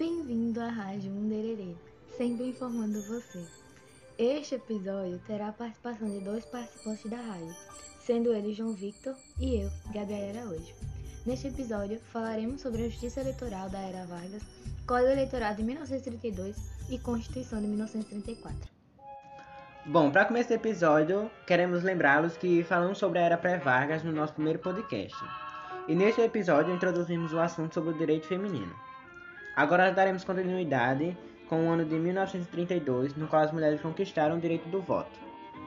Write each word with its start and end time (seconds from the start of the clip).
Bem-vindo 0.00 0.58
à 0.62 0.68
Rádio 0.68 1.12
Undererê, 1.12 1.76
sempre 2.16 2.48
informando 2.48 3.02
você. 3.02 3.46
Este 4.16 4.54
episódio 4.54 5.20
terá 5.26 5.48
a 5.48 5.52
participação 5.52 6.08
de 6.08 6.24
dois 6.24 6.42
participantes 6.46 7.10
da 7.10 7.18
rádio, 7.18 7.54
sendo 8.00 8.32
eles 8.32 8.56
João 8.56 8.72
Victor 8.72 9.14
e 9.38 9.60
eu, 9.60 9.70
Gabriela 9.92 10.40
Araújo. 10.40 10.74
Neste 11.26 11.48
episódio, 11.48 12.00
falaremos 12.00 12.62
sobre 12.62 12.86
a 12.86 12.88
Justiça 12.88 13.20
Eleitoral 13.20 13.68
da 13.68 13.78
Era 13.78 14.06
Vargas, 14.06 14.42
Código 14.86 15.10
Eleitoral 15.10 15.54
de 15.54 15.64
1932 15.64 16.56
e 16.88 16.98
Constituição 16.98 17.60
de 17.60 17.66
1934. 17.66 18.56
Bom, 19.84 20.10
para 20.10 20.24
começar 20.24 20.54
esse 20.54 20.66
episódio, 20.66 21.30
queremos 21.46 21.82
lembrá-los 21.82 22.38
que 22.38 22.64
falamos 22.64 22.96
sobre 22.96 23.18
a 23.18 23.22
Era 23.22 23.36
Pré-Vargas 23.36 24.02
no 24.02 24.12
nosso 24.12 24.32
primeiro 24.32 24.60
podcast. 24.60 25.18
E 25.86 25.94
neste 25.94 26.22
episódio 26.22 26.74
introduzimos 26.74 27.34
o 27.34 27.38
assunto 27.38 27.74
sobre 27.74 27.90
o 27.90 27.98
direito 27.98 28.26
feminino. 28.26 28.74
Agora 29.60 29.92
daremos 29.92 30.24
continuidade 30.24 31.14
com 31.46 31.66
o 31.66 31.70
ano 31.70 31.84
de 31.84 31.94
1932, 31.94 33.14
no 33.14 33.26
qual 33.28 33.42
as 33.42 33.52
mulheres 33.52 33.78
conquistaram 33.82 34.38
o 34.38 34.40
direito 34.40 34.66
do 34.70 34.80
voto. 34.80 35.20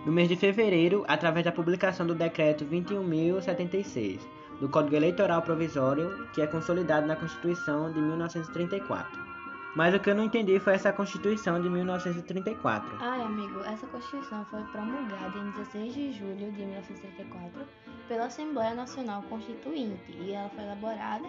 No 0.03 0.11
mês 0.11 0.27
de 0.27 0.35
fevereiro, 0.35 1.05
através 1.07 1.45
da 1.45 1.51
publicação 1.51 2.07
do 2.07 2.15
Decreto 2.15 2.65
21.076, 2.65 4.20
do 4.59 4.67
Código 4.67 4.95
Eleitoral 4.95 5.43
Provisório, 5.43 6.27
que 6.34 6.41
é 6.41 6.48
consolidado 6.48 7.05
na 7.05 7.15
Constituição 7.15 7.93
de 7.93 7.99
1934. 7.99 9.32
Mas 9.76 9.95
o 9.95 10.00
que 10.00 10.09
eu 10.09 10.16
não 10.16 10.23
entendi 10.23 10.59
foi 10.59 10.73
essa 10.73 10.94
Constituição 10.94 11.59
de 11.59 11.68
1934. 11.68 12.98
Ai, 13.00 13.22
amigo, 13.22 13.59
essa 13.62 13.88
Constituição 13.88 14.46
foi 14.46 14.62
promulgada 14.66 15.38
em 15.38 15.49
16 15.52 15.94
de 15.94 16.12
julho 16.13 16.52
de 16.52 16.62
1934 16.62 17.66
pela 18.08 18.26
Assembleia 18.26 18.76
Nacional 18.76 19.23
Constituinte 19.23 20.12
e 20.12 20.34
ela 20.34 20.49
foi 20.49 20.63
elaborada 20.63 21.26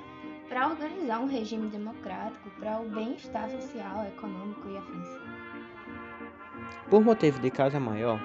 para 0.49 0.69
organizar 0.69 1.21
um 1.21 1.27
regime 1.27 1.69
democrático 1.69 2.51
para 2.59 2.81
o 2.81 2.89
bem-estar 2.91 3.49
social, 3.49 4.05
econômico 4.07 4.69
e 4.69 4.77
afins. 4.77 5.09
Por 6.91 7.03
motivo 7.03 7.41
de 7.41 7.51
causa 7.51 7.81
maior, 7.81 8.21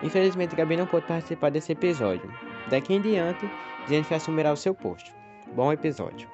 infelizmente 0.00 0.54
Gabi 0.54 0.76
não 0.76 0.86
pôde 0.86 1.06
participar 1.06 1.50
desse 1.50 1.72
episódio. 1.72 2.32
Daqui 2.70 2.94
em 2.94 3.00
diante, 3.00 3.50
Jennifer 3.88 4.16
assumirá 4.16 4.52
o 4.52 4.56
seu 4.56 4.74
posto. 4.74 5.10
Bom 5.54 5.72
episódio. 5.72 6.28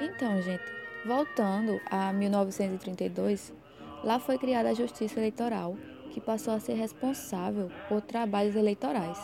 Então, 0.00 0.40
gente, 0.42 0.81
voltando 1.04 1.80
a 1.90 2.12
1932, 2.12 3.52
lá 4.04 4.18
foi 4.18 4.38
criada 4.38 4.70
a 4.70 4.74
Justiça 4.74 5.18
Eleitoral, 5.18 5.76
que 6.10 6.20
passou 6.20 6.54
a 6.54 6.60
ser 6.60 6.74
responsável 6.74 7.70
por 7.88 8.00
trabalhos 8.00 8.54
eleitorais. 8.54 9.18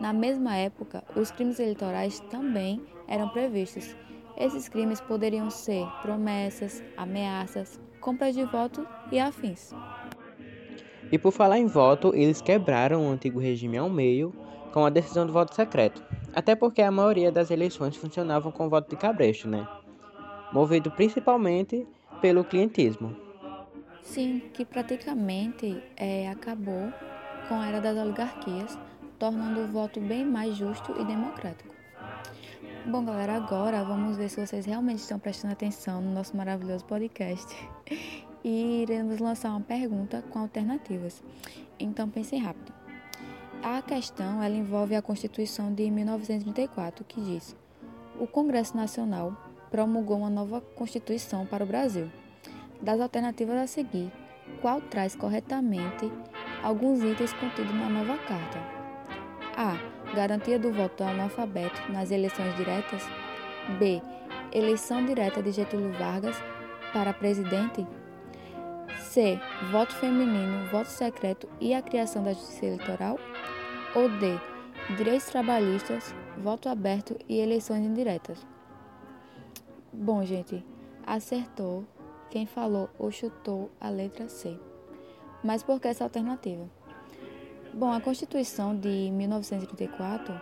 Na 0.00 0.12
mesma 0.12 0.56
época, 0.56 1.02
os 1.16 1.30
crimes 1.30 1.58
eleitorais 1.58 2.20
também 2.30 2.80
eram 3.06 3.28
previstos. 3.28 3.96
Esses 4.36 4.68
crimes 4.68 5.00
poderiam 5.00 5.50
ser 5.50 5.84
promessas, 6.02 6.82
ameaças, 6.96 7.80
compra 8.00 8.32
de 8.32 8.44
voto 8.44 8.86
e 9.10 9.18
afins. 9.18 9.74
E 11.10 11.18
por 11.18 11.32
falar 11.32 11.58
em 11.58 11.66
voto, 11.66 12.14
eles 12.14 12.40
quebraram 12.40 13.06
o 13.06 13.10
antigo 13.10 13.40
regime 13.40 13.78
ao 13.78 13.88
meio 13.88 14.32
com 14.72 14.84
a 14.84 14.90
decisão 14.90 15.26
do 15.26 15.32
voto 15.32 15.54
secreto. 15.54 16.04
Até 16.34 16.54
porque 16.54 16.82
a 16.82 16.90
maioria 16.90 17.32
das 17.32 17.50
eleições 17.50 17.96
funcionavam 17.96 18.52
com 18.52 18.68
voto 18.68 18.90
de 18.90 18.96
cabresto, 18.96 19.48
né? 19.48 19.66
Movido 20.52 20.90
principalmente 20.90 21.86
pelo 22.20 22.44
clientismo. 22.44 23.14
Sim, 24.02 24.42
que 24.54 24.64
praticamente 24.64 25.82
é, 25.96 26.28
acabou 26.30 26.90
com 27.48 27.54
a 27.60 27.66
era 27.66 27.80
das 27.80 27.96
oligarquias, 27.96 28.78
tornando 29.18 29.60
o 29.60 29.66
voto 29.66 30.00
bem 30.00 30.24
mais 30.24 30.56
justo 30.56 30.94
e 30.98 31.04
democrático. 31.04 31.74
Bom, 32.86 33.04
galera, 33.04 33.34
agora 33.36 33.84
vamos 33.84 34.16
ver 34.16 34.30
se 34.30 34.44
vocês 34.44 34.64
realmente 34.64 35.00
estão 35.00 35.18
prestando 35.18 35.52
atenção 35.52 36.00
no 36.00 36.10
nosso 36.10 36.34
maravilhoso 36.34 36.84
podcast. 36.86 37.54
E 38.42 38.82
iremos 38.82 39.18
lançar 39.18 39.50
uma 39.50 39.60
pergunta 39.60 40.24
com 40.30 40.38
alternativas. 40.38 41.22
Então 41.78 42.08
pensem 42.08 42.40
rápido. 42.40 42.72
A 43.62 43.82
questão 43.82 44.42
ela 44.42 44.54
envolve 44.54 44.94
a 44.94 45.02
Constituição 45.02 45.74
de 45.74 45.90
1934, 45.90 47.04
que 47.04 47.20
diz: 47.20 47.54
o 48.18 48.26
Congresso 48.26 48.76
Nacional 48.76 49.36
promulgou 49.70 50.18
uma 50.18 50.30
nova 50.30 50.60
Constituição 50.60 51.46
para 51.46 51.64
o 51.64 51.66
Brasil. 51.66 52.10
Das 52.80 53.00
alternativas 53.00 53.56
a 53.56 53.66
seguir, 53.66 54.10
qual 54.60 54.80
traz 54.80 55.14
corretamente 55.14 56.10
alguns 56.62 57.02
itens 57.02 57.32
contidos 57.32 57.74
na 57.74 57.88
nova 57.88 58.16
carta? 58.18 58.58
A. 59.56 59.76
Garantia 60.14 60.58
do 60.58 60.72
voto 60.72 61.04
analfabeto 61.04 61.92
nas 61.92 62.10
eleições 62.10 62.56
diretas. 62.56 63.06
B. 63.78 64.00
Eleição 64.52 65.04
direta 65.04 65.42
de 65.42 65.50
Getúlio 65.50 65.92
Vargas 65.92 66.36
para 66.92 67.12
presidente. 67.12 67.86
C. 69.00 69.38
Voto 69.70 69.94
feminino, 69.94 70.66
voto 70.70 70.88
secreto 70.88 71.48
e 71.60 71.74
a 71.74 71.82
criação 71.82 72.22
da 72.22 72.32
Justiça 72.32 72.66
Eleitoral. 72.66 73.18
Ou 73.94 74.08
D. 74.08 74.38
Direitos 74.96 75.26
trabalhistas, 75.26 76.14
voto 76.38 76.68
aberto 76.68 77.16
e 77.28 77.38
eleições 77.38 77.84
indiretas. 77.84 78.46
Bom, 79.92 80.24
gente, 80.24 80.64
acertou 81.06 81.84
quem 82.30 82.44
falou 82.44 82.90
ou 82.98 83.10
chutou 83.10 83.70
a 83.80 83.88
letra 83.88 84.28
C. 84.28 84.58
Mas 85.42 85.62
por 85.62 85.80
que 85.80 85.88
essa 85.88 86.04
alternativa? 86.04 86.68
Bom, 87.72 87.92
a 87.92 88.00
Constituição 88.00 88.76
de 88.76 89.10
1934 89.10 90.34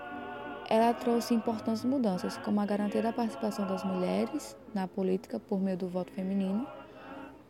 ela 0.69 0.93
trouxe 0.93 1.33
importantes 1.33 1.85
mudanças, 1.85 2.37
como 2.39 2.61
a 2.61 2.67
garantia 2.67 3.01
da 3.01 3.13
participação 3.13 3.69
das 3.69 3.85
mulheres 3.85 4.57
na 4.75 4.89
política 4.89 5.39
por 5.39 5.61
meio 5.61 5.77
do 5.77 5.89
voto 5.89 6.11
feminino. 6.13 6.67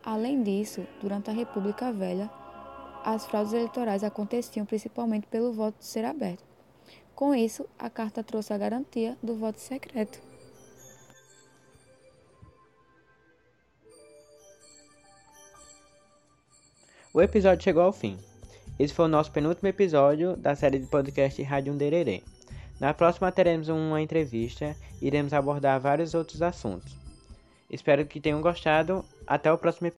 Além 0.03 0.43
disso, 0.43 0.85
durante 1.01 1.31
a 1.31 1.33
República 1.33 1.91
Velha, 1.91 2.29
as 3.03 3.25
fraudes 3.25 3.53
eleitorais 3.53 4.03
aconteciam 4.03 4.67
principalmente 4.67 5.25
pelo 5.25 5.51
voto 5.51 5.83
ser 5.83 6.05
aberto. 6.05 6.43
Com 7.15 7.33
isso, 7.33 7.65
a 7.79 7.89
carta 7.89 8.23
trouxe 8.23 8.53
a 8.53 8.57
garantia 8.57 9.17
do 9.23 9.35
voto 9.35 9.59
secreto. 9.59 10.21
O 17.17 17.21
episódio 17.23 17.63
chegou 17.63 17.81
ao 17.81 17.91
fim. 17.91 18.15
Esse 18.77 18.93
foi 18.93 19.05
o 19.05 19.07
nosso 19.07 19.31
penúltimo 19.31 19.67
episódio 19.67 20.37
da 20.37 20.55
série 20.55 20.77
de 20.77 20.85
podcast 20.85 21.41
Rádio 21.41 21.73
Undererê. 21.73 22.21
Na 22.79 22.93
próxima 22.93 23.31
teremos 23.31 23.69
uma 23.69 23.99
entrevista 23.99 24.75
e 25.01 25.07
iremos 25.07 25.33
abordar 25.33 25.79
vários 25.79 26.13
outros 26.13 26.43
assuntos. 26.43 26.95
Espero 27.71 28.05
que 28.05 28.21
tenham 28.21 28.39
gostado. 28.39 29.03
Até 29.25 29.51
o 29.51 29.57
próximo 29.57 29.87
episódio. 29.87 29.95